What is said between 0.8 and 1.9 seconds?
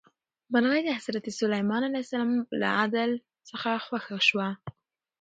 د حضرت سلیمان